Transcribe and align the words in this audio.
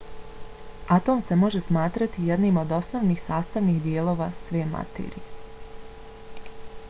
atom 0.93 1.19
se 1.27 1.35
može 1.41 1.61
smatrati 1.67 2.25
jednim 2.29 2.57
od 2.63 2.71
osnovnih 2.77 3.21
sastavnih 3.27 3.81
dijelova 3.83 4.31
sve 4.47 4.63
materije 4.71 5.27